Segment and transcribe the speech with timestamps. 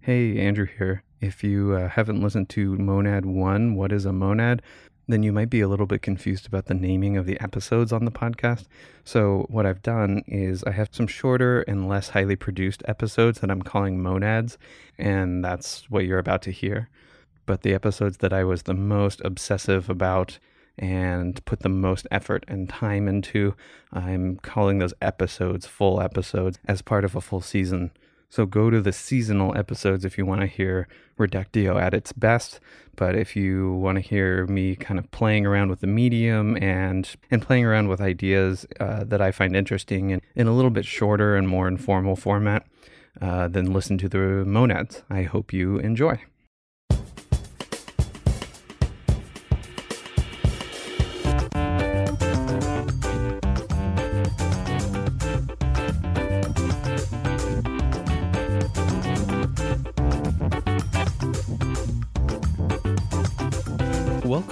[0.00, 1.02] Hey, Andrew here.
[1.20, 4.62] If you uh, haven't listened to Monad 1, What is a Monad?
[5.10, 8.04] then you might be a little bit confused about the naming of the episodes on
[8.04, 8.66] the podcast.
[9.04, 13.50] So, what I've done is I have some shorter and less highly produced episodes that
[13.50, 14.58] I'm calling Monads,
[14.98, 16.90] and that's what you're about to hear.
[17.46, 20.38] But the episodes that I was the most obsessive about
[20.78, 23.54] and put the most effort and time into,
[23.90, 27.92] I'm calling those episodes full episodes as part of a full season.
[28.28, 30.86] So go to the seasonal episodes if you want to hear
[31.16, 32.60] Reductio at its best.
[32.94, 37.08] But if you want to hear me kind of playing around with the medium and
[37.30, 40.84] and playing around with ideas uh, that I find interesting in, in a little bit
[40.84, 42.66] shorter and more informal format,
[43.20, 45.02] uh, then listen to the monads.
[45.08, 46.20] I hope you enjoy.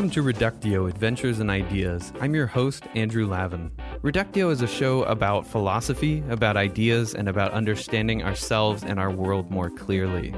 [0.06, 2.12] Welcome to Reductio Adventures in Ideas.
[2.20, 3.72] I'm your host, Andrew Lavin.
[4.02, 9.50] Reductio is a show about philosophy, about ideas, and about understanding ourselves and our world
[9.50, 10.32] more clearly.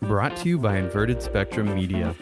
[0.00, 2.12] Brought to you by Inverted Spectrum Media.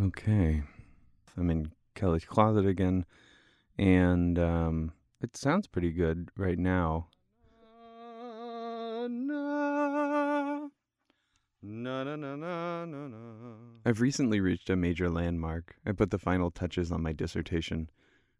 [0.00, 0.64] Okay.
[1.36, 3.04] I'm in Kelly's closet again,
[3.80, 4.92] and um,
[5.22, 7.08] it sounds pretty good right now.
[13.86, 15.76] I've recently reached a major landmark.
[15.86, 17.88] I put the final touches on my dissertation.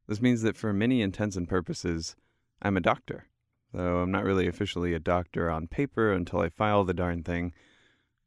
[0.06, 2.16] This means that for many intents and purposes,
[2.60, 3.25] I'm a doctor.
[3.72, 7.54] Though I'm not really officially a doctor on paper until I file the darn thing,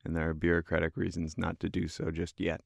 [0.04, 2.62] and there are bureaucratic reasons not to do so just yet.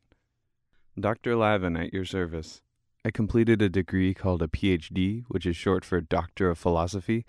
[0.98, 1.36] Dr.
[1.36, 2.62] Lavin at your service.
[3.06, 7.26] I completed a degree called a PhD, which is short for Doctor of Philosophy,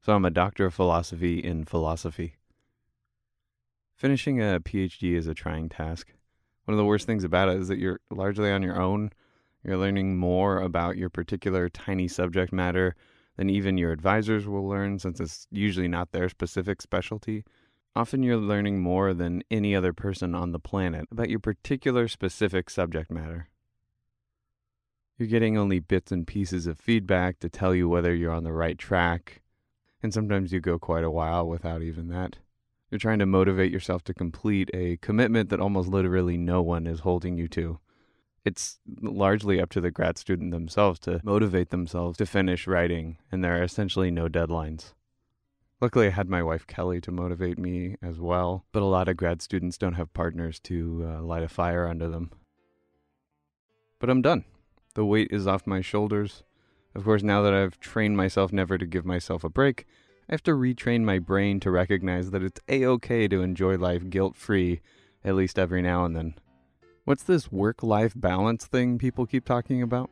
[0.00, 2.36] so I'm a Doctor of Philosophy in Philosophy.
[3.94, 6.12] Finishing a PhD is a trying task.
[6.64, 9.10] One of the worst things about it is that you're largely on your own.
[9.64, 12.96] You're learning more about your particular tiny subject matter
[13.36, 17.44] than even your advisors will learn, since it's usually not their specific specialty.
[17.94, 22.70] Often you're learning more than any other person on the planet about your particular specific
[22.70, 23.48] subject matter.
[25.22, 28.52] You're getting only bits and pieces of feedback to tell you whether you're on the
[28.52, 29.40] right track,
[30.02, 32.38] and sometimes you go quite a while without even that.
[32.90, 36.98] You're trying to motivate yourself to complete a commitment that almost literally no one is
[36.98, 37.78] holding you to.
[38.44, 43.44] It's largely up to the grad student themselves to motivate themselves to finish writing, and
[43.44, 44.92] there are essentially no deadlines.
[45.80, 49.16] Luckily, I had my wife Kelly to motivate me as well, but a lot of
[49.18, 52.32] grad students don't have partners to uh, light a fire under them.
[54.00, 54.46] But I'm done.
[54.94, 56.42] The weight is off my shoulders.
[56.94, 59.86] Of course, now that I've trained myself never to give myself a break,
[60.28, 64.10] I have to retrain my brain to recognize that it's a okay to enjoy life
[64.10, 64.82] guilt free,
[65.24, 66.34] at least every now and then.
[67.04, 70.10] What's this work life balance thing people keep talking about?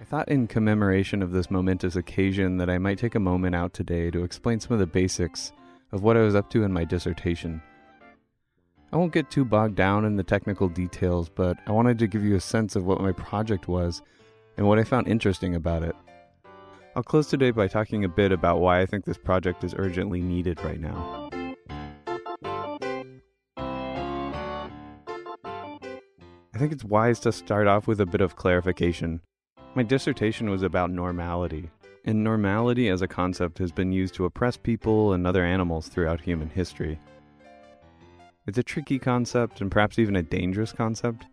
[0.00, 3.72] I thought, in commemoration of this momentous occasion, that I might take a moment out
[3.72, 5.52] today to explain some of the basics
[5.90, 7.60] of what I was up to in my dissertation.
[8.92, 12.22] I won't get too bogged down in the technical details, but I wanted to give
[12.22, 14.02] you a sense of what my project was
[14.58, 15.96] and what I found interesting about it.
[16.94, 20.20] I'll close today by talking a bit about why I think this project is urgently
[20.20, 21.30] needed right now.
[26.54, 29.22] I think it's wise to start off with a bit of clarification.
[29.74, 31.70] My dissertation was about normality,
[32.04, 36.20] and normality as a concept has been used to oppress people and other animals throughout
[36.20, 36.98] human history.
[38.44, 41.26] It's a tricky concept and perhaps even a dangerous concept.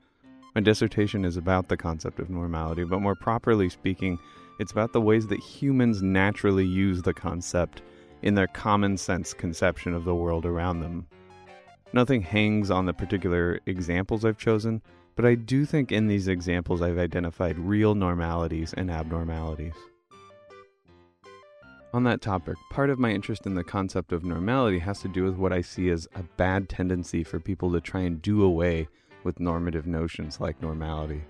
[0.54, 4.20] My dissertation is about the concept of normality, but more properly speaking,
[4.60, 7.82] it's about the ways that humans naturally use the concept
[8.22, 11.08] in their common sense conception of the world around them.
[11.94, 14.80] Nothing hangs on the particular examples I've chosen,
[15.16, 19.74] but I do think in these examples I've identified real normalities and abnormalities.
[21.92, 25.24] On that topic, part of my interest in the concept of normality has to do
[25.24, 28.88] with what I see as a bad tendency for people to try and do away
[29.24, 31.24] with normative notions like normality.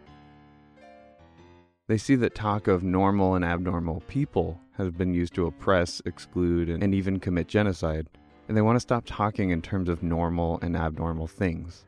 [1.87, 6.69] They see that talk of normal and abnormal people has been used to oppress, exclude,
[6.69, 8.07] and even commit genocide,
[8.49, 11.85] and they want to stop talking in terms of normal and abnormal things.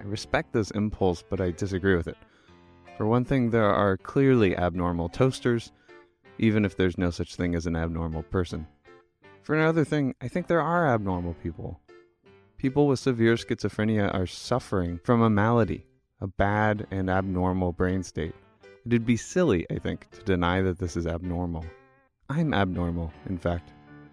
[0.00, 2.16] I respect this impulse, but I disagree with it.
[2.96, 5.70] For one thing, there are clearly abnormal toasters,
[6.42, 8.66] even if there's no such thing as an abnormal person.
[9.42, 11.80] For another thing, I think there are abnormal people.
[12.58, 15.86] People with severe schizophrenia are suffering from a malady,
[16.20, 18.34] a bad and abnormal brain state.
[18.84, 21.64] It'd be silly, I think, to deny that this is abnormal.
[22.28, 23.70] I'm abnormal, in fact.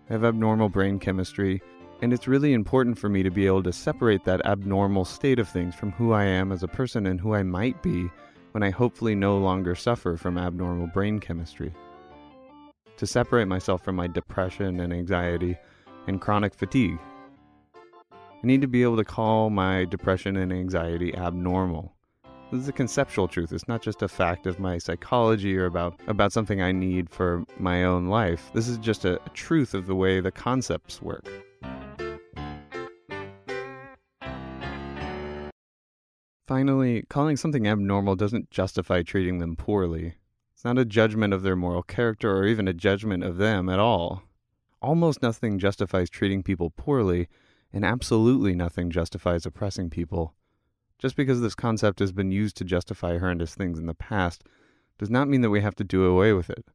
[0.08, 1.64] I have abnormal brain chemistry,
[2.04, 5.50] and it's really important for me to be able to separate that abnormal state of
[5.50, 8.08] things from who I am as a person and who I might be
[8.52, 11.74] when I hopefully no longer suffer from abnormal brain chemistry.
[13.00, 15.58] To separate myself from my depression and anxiety
[16.08, 17.00] and chronic fatigue
[18.12, 21.94] I need to be able to call my depression and anxiety abnormal.
[22.52, 23.54] This is a conceptual truth.
[23.54, 27.46] It's not just a fact of my psychology or about, about something I need for
[27.58, 28.50] my own life.
[28.54, 31.26] This is just a, a truth of the way the concepts work.
[36.48, 40.16] Finally, calling something abnormal doesn't justify treating them poorly.
[40.60, 43.80] It's not a judgment of their moral character or even a judgment of them at
[43.80, 44.24] all.
[44.82, 47.30] Almost nothing justifies treating people poorly,
[47.72, 50.34] and absolutely nothing justifies oppressing people.
[50.98, 54.44] Just because this concept has been used to justify horrendous things in the past
[54.98, 56.66] does not mean that we have to do away with it.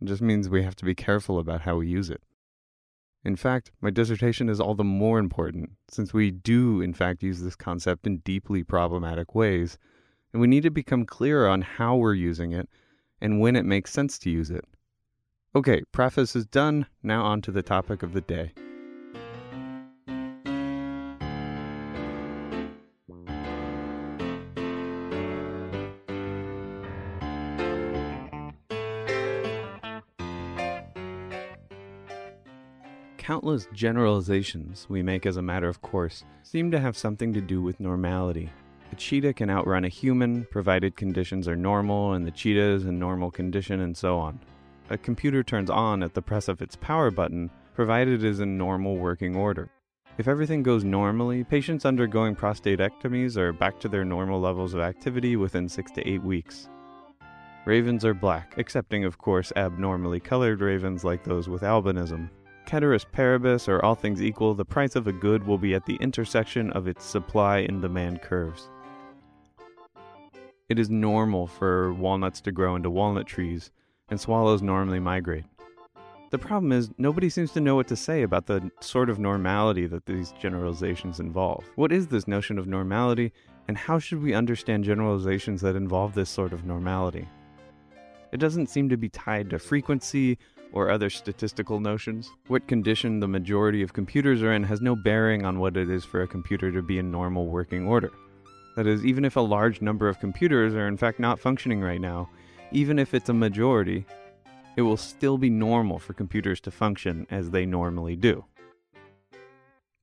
[0.00, 2.22] It just means we have to be careful about how we use it.
[3.24, 7.42] In fact, my dissertation is all the more important since we do, in fact, use
[7.42, 9.78] this concept in deeply problematic ways,
[10.32, 12.68] and we need to become clearer on how we're using it
[13.20, 14.64] and when it makes sense to use it.
[15.54, 16.86] Okay, preface is done.
[17.02, 18.52] Now on to the topic of the day.
[33.26, 37.60] countless generalizations we make as a matter of course seem to have something to do
[37.60, 38.48] with normality.
[38.96, 43.30] Cheetah can outrun a human, provided conditions are normal and the cheetah is in normal
[43.30, 44.40] condition, and so on.
[44.90, 48.56] A computer turns on at the press of its power button, provided it is in
[48.56, 49.70] normal working order.
[50.18, 55.36] If everything goes normally, patients undergoing prostatectomies are back to their normal levels of activity
[55.36, 56.68] within six to eight weeks.
[57.66, 62.30] Ravens are black, excepting, of course, abnormally colored ravens like those with albinism.
[62.66, 65.96] Ceteris paribus, or all things equal, the price of a good will be at the
[65.96, 68.70] intersection of its supply and demand curves.
[70.68, 73.70] It is normal for walnuts to grow into walnut trees,
[74.08, 75.44] and swallows normally migrate.
[76.30, 79.86] The problem is, nobody seems to know what to say about the sort of normality
[79.86, 81.64] that these generalizations involve.
[81.76, 83.32] What is this notion of normality,
[83.68, 87.28] and how should we understand generalizations that involve this sort of normality?
[88.32, 90.36] It doesn't seem to be tied to frequency
[90.72, 92.32] or other statistical notions.
[92.48, 96.04] What condition the majority of computers are in has no bearing on what it is
[96.04, 98.10] for a computer to be in normal working order.
[98.76, 102.00] That is, even if a large number of computers are in fact not functioning right
[102.00, 102.28] now,
[102.72, 104.04] even if it's a majority,
[104.76, 108.44] it will still be normal for computers to function as they normally do.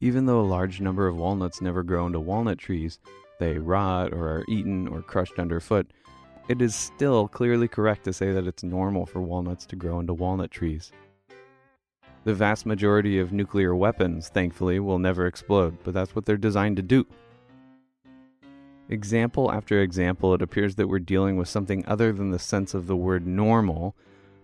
[0.02, 3.00] Even though a large number of walnuts never grow into walnut trees,
[3.40, 5.92] they rot or are eaten or crushed underfoot,
[6.50, 10.16] it is still clearly correct to say that it's normal for walnuts to grow into
[10.16, 10.92] walnut trees.
[12.24, 16.78] The vast majority of nuclear weapons, thankfully, will never explode, but that's what they're designed
[16.78, 17.06] to do.
[18.94, 22.88] Example after example, it appears that we're dealing with something other than the sense of
[22.88, 23.96] the word normal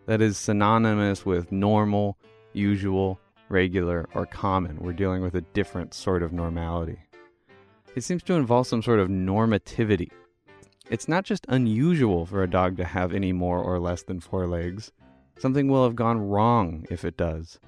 [0.05, 2.17] that is synonymous with normal,
[2.53, 4.77] usual, regular, or common.
[4.79, 6.99] We're dealing with a different sort of normality.
[7.95, 10.09] It seems to involve some sort of normativity
[10.89, 14.47] it's not just unusual for a dog to have any more or less than four
[14.47, 14.91] legs.
[15.37, 17.59] Something will have gone wrong if it does.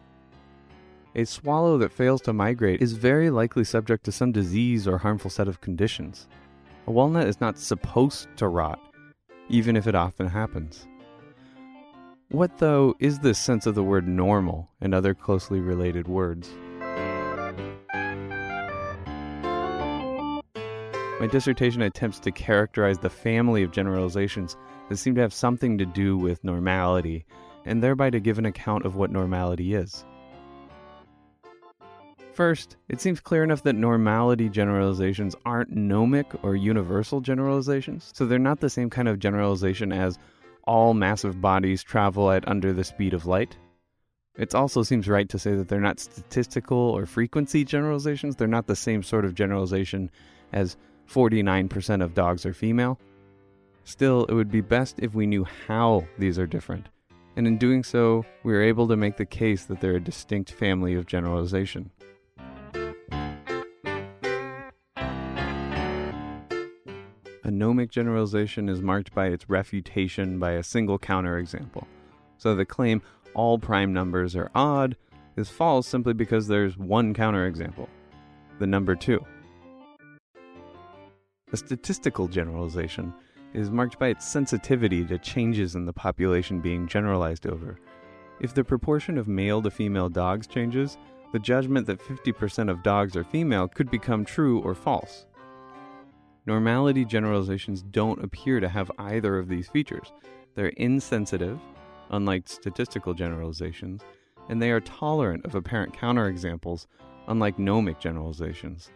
[1.14, 5.30] A swallow that fails to migrate is very likely subject to some disease or harmful
[5.30, 6.28] set of conditions.
[6.88, 8.80] A walnut is not supposed to rot,
[9.50, 10.88] even if it often happens.
[12.30, 16.50] What, though, is this sense of the word normal and other closely related words?
[21.20, 24.58] My dissertation attempts to characterize the family of generalizations
[24.90, 27.26] that seem to have something to do with normality,
[27.64, 30.04] and thereby to give an account of what normality is.
[32.34, 38.40] First, it seems clear enough that normality generalizations aren't gnomic or universal generalizations, so they're
[38.40, 40.18] not the same kind of generalization as
[40.64, 43.58] all massive bodies travel at under the speed of light.
[44.38, 48.38] It also seems right to say that they're not statistical or frequency generalizations.
[48.38, 50.10] They're not the same sort of generalization
[50.54, 50.78] as
[51.10, 52.98] 49% of dogs are female.
[53.84, 56.88] Still, it would be best if we knew how these are different,
[57.36, 60.52] and in doing so, we are able to make the case that they're a distinct
[60.52, 61.92] family of generalization.
[67.44, 71.86] A gnomic generalization is marked by its refutation by a single counterexample.
[72.38, 73.02] So the claim
[73.34, 74.96] all prime numbers are odd
[75.36, 77.88] is false simply because there's one counterexample
[78.60, 79.20] the number 2.
[81.52, 83.12] A statistical generalization
[83.56, 87.80] is marked by its sensitivity to changes in the population being generalized over.
[88.40, 91.00] If the proportion of male to female dogs changes,
[91.34, 95.26] the judgment that 50% of dogs are female could become true or false.
[96.46, 100.12] Normality generalizations don't appear to have either of these features.
[100.56, 101.60] They're insensitive,
[102.10, 104.02] unlike statistical generalizations,
[104.50, 106.88] and they are tolerant of apparent counterexamples,
[107.28, 108.90] unlike gnomic generalizations.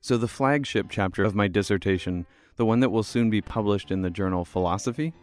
[0.00, 2.26] So, the flagship chapter of my dissertation,
[2.56, 5.14] the one that will soon be published in the journal Philosophy,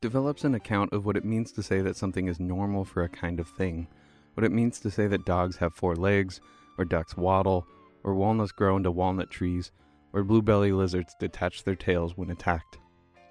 [0.00, 3.08] develops an account of what it means to say that something is normal for a
[3.08, 3.88] kind of thing,
[4.34, 6.40] what it means to say that dogs have four legs,
[6.78, 7.66] or ducks waddle,
[8.04, 9.72] or walnuts grow into walnut trees,
[10.12, 12.78] or blue belly lizards detach their tails when attacked.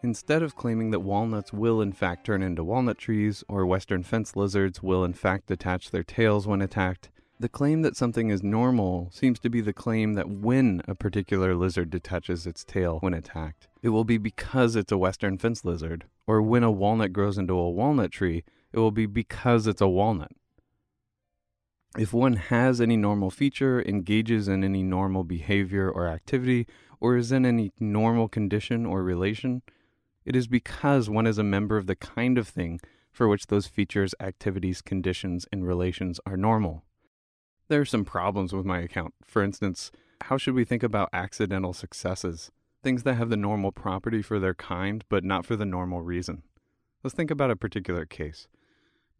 [0.04, 4.36] Instead of claiming that walnuts will in fact turn into walnut trees, or western fence
[4.36, 9.10] lizards will in fact detach their tails when attacked, the claim that something is normal
[9.12, 13.68] seems to be the claim that when a particular lizard detaches its tail when attacked,
[13.84, 17.54] it will be because it's a western fence lizard, or when a walnut grows into
[17.54, 18.44] a walnut tree,
[18.74, 20.32] it will be because it's a walnut.
[21.96, 26.68] If one has any normal feature, engages in any normal behavior or activity,
[27.00, 29.62] or is in any normal condition or relation,
[30.26, 32.80] it is because one is a member of the kind of thing
[33.12, 36.84] for which those features, activities, conditions, and relations are normal.
[37.68, 39.14] There are some problems with my account.
[39.26, 39.92] For instance,
[40.22, 42.52] how should we think about accidental successes?
[42.84, 46.44] Things that have the normal property for their kind, but not for the normal reason.
[47.04, 48.48] Let's think about a particular case.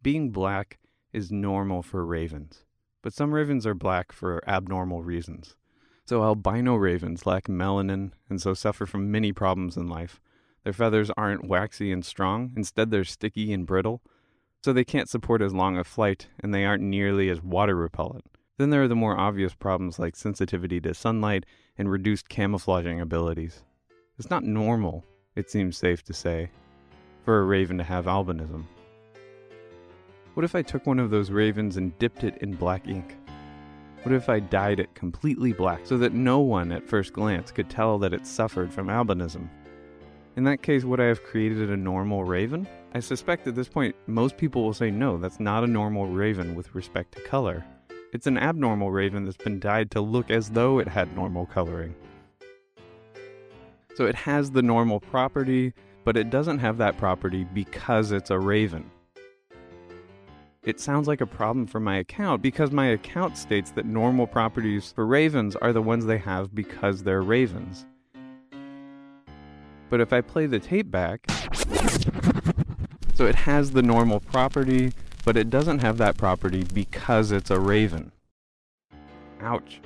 [0.02, 0.78] Being black
[1.18, 2.64] is normal for ravens,
[3.02, 5.56] but some ravens are black for abnormal reasons.
[6.06, 10.20] So, albino ravens lack melanin and so suffer from many problems in life.
[10.62, 14.00] Their feathers aren't waxy and strong, instead, they're sticky and brittle,
[14.64, 18.24] so they can't support as long a flight and they aren't nearly as water repellent.
[18.56, 21.46] Then there are the more obvious problems like sensitivity to sunlight
[21.76, 23.64] and reduced camouflaging abilities.
[24.18, 26.50] It's not normal, it seems safe to say,
[27.24, 28.66] for a raven to have albinism.
[30.38, 33.16] What if I took one of those ravens and dipped it in black ink?
[34.04, 37.68] What if I dyed it completely black so that no one at first glance could
[37.68, 39.48] tell that it suffered from albinism?
[40.36, 42.68] In that case, would I have created a normal raven?
[42.94, 46.54] I suspect at this point most people will say no, that's not a normal raven
[46.54, 47.64] with respect to color.
[48.12, 51.96] It's an abnormal raven that's been dyed to look as though it had normal coloring.
[53.96, 58.38] So it has the normal property, but it doesn't have that property because it's a
[58.38, 58.88] raven.
[60.64, 64.90] It sounds like a problem for my account because my account states that normal properties
[64.90, 67.86] for ravens are the ones they have because they're ravens.
[69.88, 71.30] But if I play the tape back,
[73.14, 74.92] so it has the normal property,
[75.24, 78.10] but it doesn't have that property because it's a raven.
[79.40, 79.80] Ouch.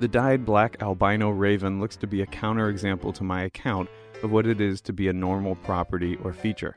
[0.00, 3.90] The dyed black albino raven looks to be a counterexample to my account
[4.22, 6.74] of what it is to be a normal property or feature.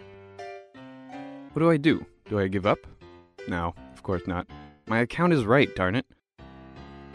[1.53, 2.05] What do I do?
[2.29, 2.79] Do I give up?
[3.47, 4.47] No, of course not.
[4.87, 6.05] My account is right, darn it.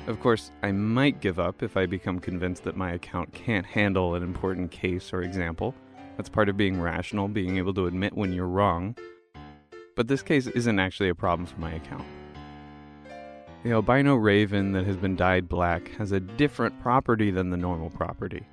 [0.07, 4.15] Of course, I might give up if I become convinced that my account can't handle
[4.15, 5.75] an important case or example.
[6.17, 8.97] That's part of being rational, being able to admit when you're wrong,
[9.99, 12.05] but this case isn't actually a problem for my account.
[13.65, 17.91] The albino raven that has been dyed black has a different property than the normal
[17.91, 18.47] property.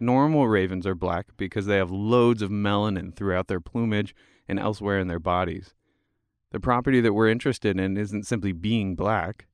[0.00, 4.16] Normal ravens are black because they have loads of melanin throughout their plumage
[4.48, 5.74] and elsewhere in their bodies.
[6.52, 9.46] The property that we're interested in isn't simply being black.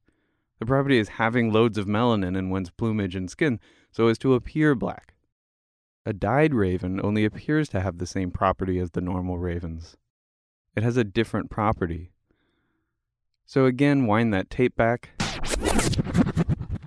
[0.59, 3.61] The property is having loads of melanin in one's plumage and skin
[3.93, 5.15] so as to appear black.
[6.07, 9.97] A dyed raven only appears to have the same property as the normal ravens.
[10.75, 12.12] It has a different property.
[13.45, 15.11] So again, wind that tape back.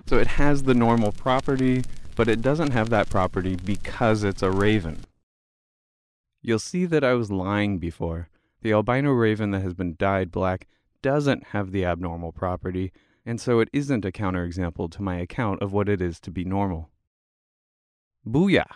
[0.06, 1.84] So it has the normal property,
[2.16, 5.04] but it doesn't have that property because it's a raven.
[6.42, 8.28] You'll see that I was lying before.
[8.62, 10.68] The albino raven that has been dyed black
[11.00, 12.92] doesn't have the abnormal property,
[13.24, 16.44] and so it isn't a counterexample to my account of what it is to be
[16.44, 16.90] normal.
[18.26, 18.66] Booyah!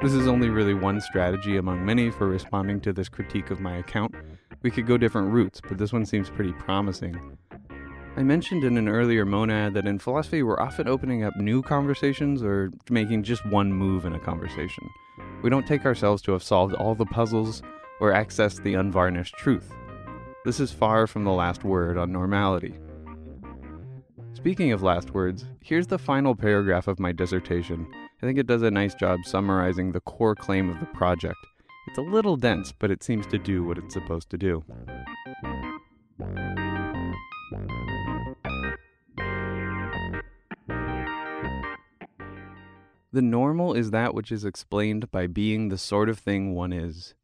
[0.00, 3.76] This is only really one strategy among many for responding to this critique of my
[3.76, 4.14] account.
[4.62, 7.36] We could go different routes, but this one seems pretty promising.
[8.18, 12.42] I mentioned in an earlier monad that in philosophy we're often opening up new conversations
[12.42, 14.90] or making just one move in a conversation.
[15.40, 17.62] We don't take ourselves to have solved all the puzzles
[18.00, 19.72] or accessed the unvarnished truth.
[20.44, 22.74] This is far from the last word on normality.
[24.32, 27.86] Speaking of last words, here's the final paragraph of my dissertation.
[28.20, 31.38] I think it does a nice job summarizing the core claim of the project.
[31.86, 34.64] It's a little dense, but it seems to do what it's supposed to do.
[43.10, 47.14] The normal is that which is explained by being the sort of thing one is.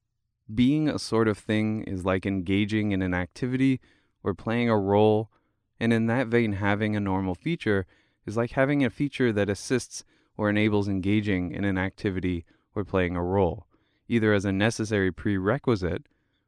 [0.53, 3.83] Being a sort of thing is like engaging in an activity
[4.23, 5.31] or playing a role,
[5.79, 7.87] and in that vein, having a normal feature
[8.25, 10.05] is like having a feature that assists
[10.39, 13.67] or enables engaging in an activity or playing a role,
[14.09, 16.07] either as a necessary prerequisite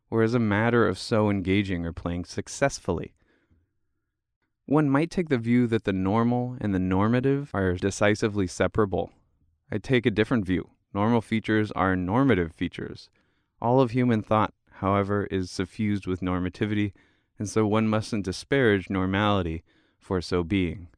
[0.08, 3.12] or as a matter of so engaging or playing successfully.
[4.64, 9.12] One might take the view that the normal and the normative are decisively separable.
[9.70, 10.70] I take a different view.
[10.94, 13.10] Normal features are normative features.
[13.60, 16.92] All of human thought, however, is suffused with normativity,
[17.38, 19.64] and so one mustn't disparage normality
[19.98, 20.88] for so being.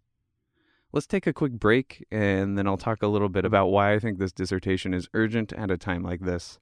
[0.92, 3.98] Let's take a quick break, and then I'll talk a little bit about why I
[3.98, 6.58] think this dissertation is urgent at a time like this.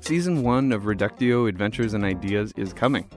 [0.00, 3.08] Season 1 of Reductio Adventures in Ideas is coming.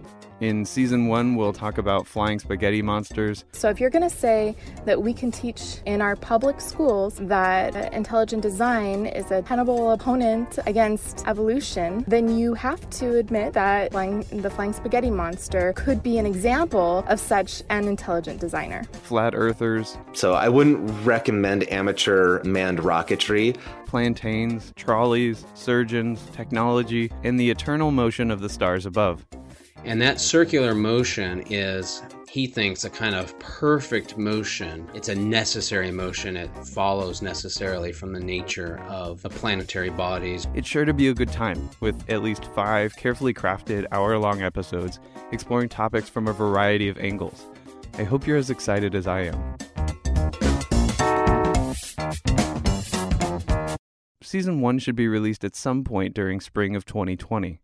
[0.42, 3.46] In season one, we'll talk about flying spaghetti monsters.
[3.52, 4.56] So, if you're going to say
[4.86, 10.58] that we can teach in our public schools that intelligent design is a tenable opponent
[10.66, 16.18] against evolution, then you have to admit that flying, the flying spaghetti monster could be
[16.18, 18.84] an example of such an intelligent designer.
[19.04, 19.96] Flat earthers.
[20.14, 23.56] So, I wouldn't recommend amateur manned rocketry
[23.86, 29.24] plantains, trolleys, surgeons, technology, and the eternal motion of the stars above.
[29.84, 34.88] And that circular motion is, he thinks, a kind of perfect motion.
[34.94, 36.38] It's a necessary motion.
[36.38, 40.48] It follows necessarily from the nature of the planetary bodies.
[40.54, 44.44] It's sure to be a good time, with at least five carefully crafted hour long
[44.44, 45.00] episodes
[45.32, 47.46] exploring topics from a variety of angles.
[47.98, 49.58] I hope you're as excited as I am.
[54.22, 57.60] Season 1 should be released at some point during spring of 2020.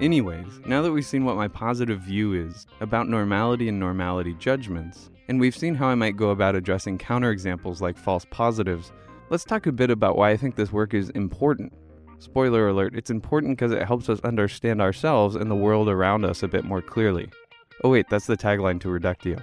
[0.00, 5.10] Anyways, now that we've seen what my positive view is about normality and normality judgments,
[5.28, 8.92] and we've seen how I might go about addressing counterexamples like false positives,
[9.28, 11.74] let's talk a bit about why I think this work is important.
[12.18, 16.42] Spoiler alert, it's important because it helps us understand ourselves and the world around us
[16.42, 17.28] a bit more clearly.
[17.84, 19.36] Oh, wait, that's the tagline to Reductio.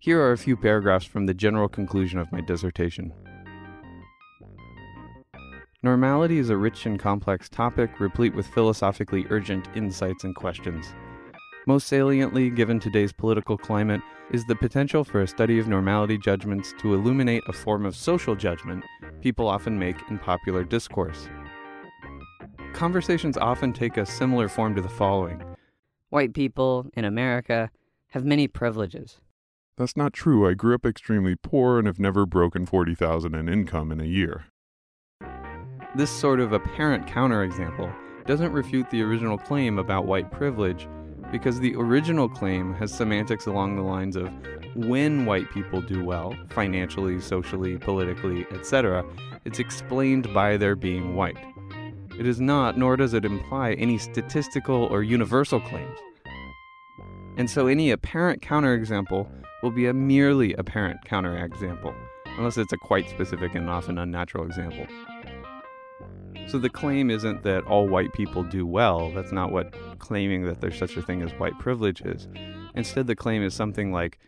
[0.00, 3.12] Here are a few paragraphs from the general conclusion of my dissertation.
[5.82, 10.94] Normality is a rich and complex topic, replete with philosophically urgent insights and questions.
[11.66, 16.74] Most saliently, given today's political climate, is the potential for a study of normality judgments
[16.78, 18.84] to illuminate a form of social judgment
[19.20, 21.28] people often make in popular discourse.
[22.72, 25.42] Conversations often take a similar form to the following
[26.10, 27.68] White people in America
[28.10, 29.20] have many privileges.
[29.78, 30.48] That's not true.
[30.48, 34.46] I grew up extremely poor and have never broken 40,000 in income in a year.
[35.94, 37.94] This sort of apparent counterexample
[38.26, 40.88] doesn't refute the original claim about white privilege
[41.30, 44.28] because the original claim has semantics along the lines of
[44.74, 49.04] when white people do well, financially, socially, politically, etc.,
[49.44, 51.38] it's explained by their being white.
[52.18, 55.98] It is not, nor does it imply any statistical or universal claims.
[57.38, 59.28] And so any apparent counterexample
[59.62, 61.94] will be a merely apparent counterexample,
[62.36, 64.86] unless it's a quite specific and often unnatural example.
[66.48, 69.12] So the claim isn't that all white people do well.
[69.12, 72.26] That's not what claiming that there's such a thing as white privilege is.
[72.74, 74.18] Instead, the claim is something like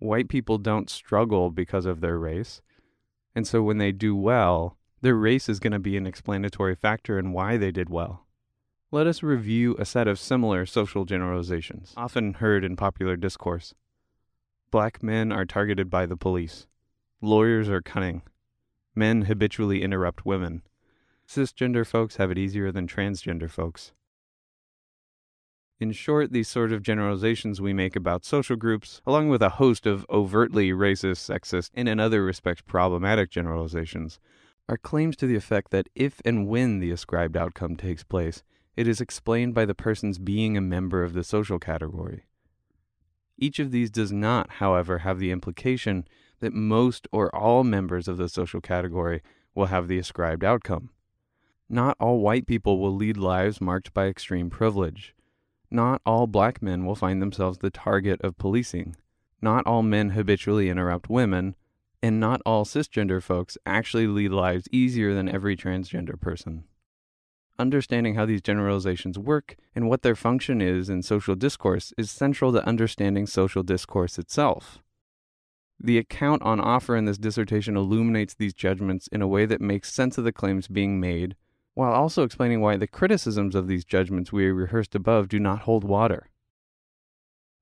[0.00, 2.62] white people don't struggle because of their race.
[3.34, 7.16] And so when they do well, their race is going to be an explanatory factor
[7.16, 8.25] in why they did well.
[8.92, 13.74] Let us review a set of similar social generalizations, often heard in popular discourse.
[14.70, 16.68] Black men are targeted by the police.
[17.20, 18.22] Lawyers are cunning.
[18.94, 20.62] Men habitually interrupt women.
[21.26, 23.90] Cisgender folks have it easier than transgender folks.
[25.80, 29.86] In short, these sort of generalizations we make about social groups, along with a host
[29.86, 34.20] of overtly racist, sexist, and in other respects problematic generalizations,
[34.68, 38.44] are claims to the effect that if and when the ascribed outcome takes place,
[38.76, 42.26] it is explained by the person's being a member of the social category.
[43.38, 46.06] Each of these does not, however, have the implication
[46.40, 49.22] that most or all members of the social category
[49.54, 50.90] will have the ascribed outcome.
[51.68, 55.14] Not all white people will lead lives marked by extreme privilege.
[55.70, 58.96] Not all black men will find themselves the target of policing.
[59.42, 61.56] Not all men habitually interrupt women,
[62.02, 66.64] and not all cisgender folks actually lead lives easier than every transgender person.
[67.58, 72.52] Understanding how these generalizations work and what their function is in social discourse is central
[72.52, 74.82] to understanding social discourse itself.
[75.80, 79.92] The account on offer in this dissertation illuminates these judgments in a way that makes
[79.92, 81.34] sense of the claims being made,
[81.74, 85.84] while also explaining why the criticisms of these judgments we rehearsed above do not hold
[85.84, 86.28] water.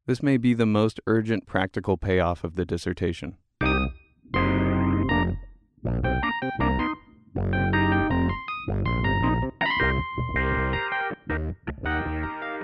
[0.06, 3.36] This may be the most urgent practical payoff of the dissertation.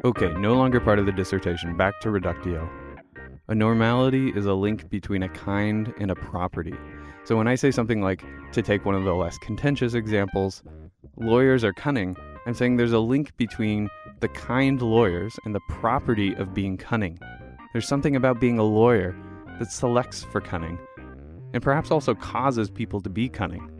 [0.02, 1.76] Okay, no longer part of the dissertation.
[1.76, 2.68] Back to reductio.
[3.48, 6.74] A normality is a link between a kind and a property.
[7.24, 10.62] So when I say something like, to take one of the less contentious examples,
[11.16, 16.34] lawyers are cunning, I'm saying there's a link between the kind lawyers and the property
[16.34, 17.18] of being cunning.
[17.72, 19.14] There's something about being a lawyer
[19.58, 20.78] that selects for cunning,
[21.52, 23.70] and perhaps also causes people to be cunning.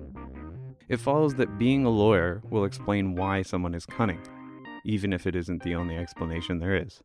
[0.90, 4.18] It follows that being a lawyer will explain why someone is cunning,
[4.85, 7.00] even if it isn't the only explanation there is.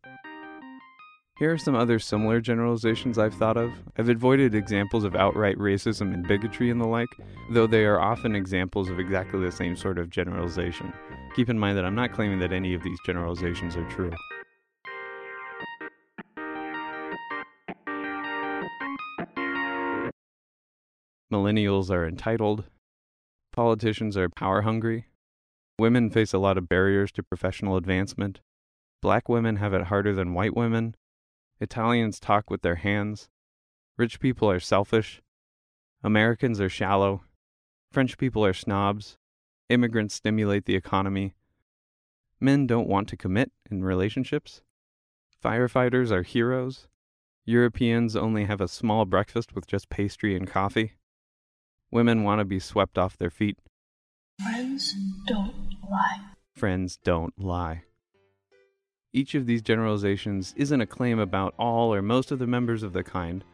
[1.37, 3.71] Here are some other similar generalizations I've thought of.
[3.95, 7.09] I've avoided examples of outright racism and bigotry and the like,
[7.51, 10.91] though they are often examples of exactly the same sort of generalization.
[11.35, 14.11] Keep in mind that I'm not claiming that any of these generalizations are true.
[21.31, 22.63] Millennials are entitled.
[23.55, 25.07] Politicians are power hungry.
[25.79, 28.41] Women face a lot of barriers to professional advancement.
[29.01, 30.93] Black women have it harder than white women.
[31.61, 33.29] Italians talk with their hands.
[33.97, 35.21] Rich people are selfish.
[36.03, 37.23] Americans are shallow.
[37.93, 39.17] French people are snobs.
[39.69, 41.33] Immigrants stimulate the economy.
[42.41, 44.63] Men don't want to commit in relationships.
[45.41, 46.89] Firefighters are heroes.
[47.45, 50.95] Europeans only have a small breakfast with just pastry and coffee.
[51.91, 53.57] Women want to be swept off their feet.
[54.41, 54.93] Friends
[55.27, 56.19] don't lie.
[56.55, 57.83] Friends don't lie.
[59.13, 62.91] Each of these generalizations isn't a claim about all or most of the members of
[62.91, 63.45] the kind,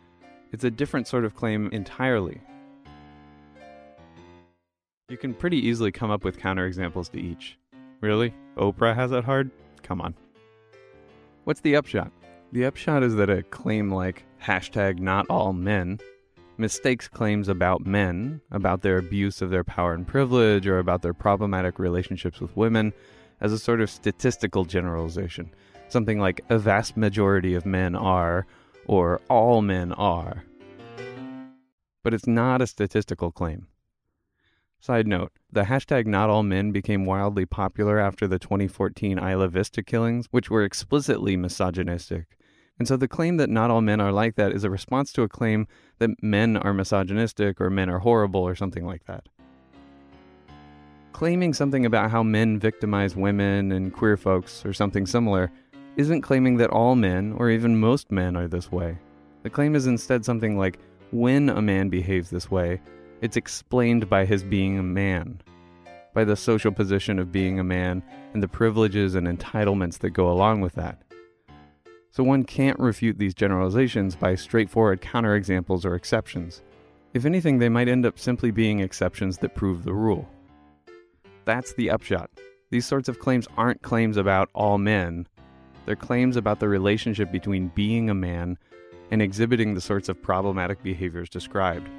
[0.52, 2.42] it's a different sort of claim entirely.
[5.08, 7.58] You can pretty easily come up with counterexamples to each.
[8.02, 8.34] Really?
[8.58, 9.52] Oprah has it hard?
[9.84, 10.16] Come on.
[11.44, 12.12] What's the upshot?
[12.52, 16.00] The upshot is that a claim like hashtag not all men
[16.62, 21.14] mistakes claims about men, about their abuse of their power and privilege, or about their
[21.14, 22.94] problematic relationships with women,
[23.42, 25.50] as a sort of statistical generalization.
[25.90, 28.46] Something like a vast majority of men are,
[28.86, 30.46] or all men are.
[32.04, 33.68] But it's not a statistical claim.
[34.80, 39.84] Side note the hashtag not all men became wildly popular after the 2014 Isla Vista
[39.84, 42.38] killings, which were explicitly misogynistic.
[42.80, 45.22] And so the claim that not all men are like that is a response to
[45.22, 45.68] a claim
[46.00, 49.28] that men are misogynistic or men are horrible or something like that
[51.22, 55.52] claiming something about how men victimize women and queer folks or something similar
[55.96, 58.98] isn't claiming that all men, or even most men, are this way.
[59.44, 60.80] The claim is instead something like
[61.12, 62.82] when a man behaves this way,
[63.22, 65.40] it's explained by his being a man,
[66.16, 68.02] by the social position of being a man
[68.34, 71.04] and the privileges and entitlements that go along with that.
[72.12, 76.62] So one can't refute these generalizations by straightforward counterexamples or exceptions.
[77.14, 80.30] If anything, they might end up simply being exceptions that prove the rule.
[81.46, 82.30] That's the upshot.
[82.70, 85.28] These sorts of claims aren't claims about all men,
[85.86, 88.58] they're claims about the relationship between being a man
[89.10, 91.90] and exhibiting the sorts of problematic behaviors described.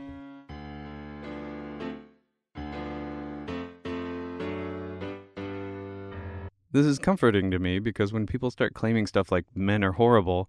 [6.72, 10.48] This is comforting to me because when people start claiming stuff like men are horrible,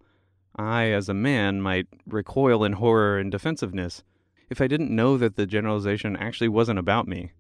[0.56, 4.04] I, as a man, might recoil in horror and defensiveness
[4.50, 7.32] if I didn't know that the generalization actually wasn't about me.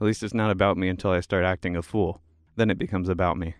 [0.00, 2.22] At least it's not about me until I start acting a fool.
[2.54, 3.54] Then it becomes about me.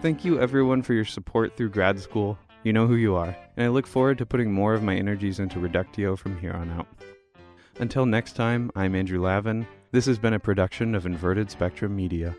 [0.00, 2.38] Thank you everyone for your support through grad school.
[2.62, 5.40] You know who you are, and I look forward to putting more of my energies
[5.40, 6.86] into Reductio from here on out.
[7.80, 9.66] Until next time, I'm Andrew Lavin.
[9.90, 12.36] This has been a production of Inverted Spectrum Media.